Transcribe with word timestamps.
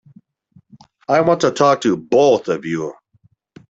I 1.07 1.21
want 1.21 1.41
to 1.41 1.51
talk 1.51 1.81
to 1.81 1.95
both 1.95 2.47
of 2.47 2.65
you. 2.65 2.95